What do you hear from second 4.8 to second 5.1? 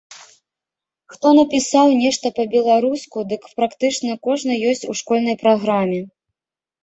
у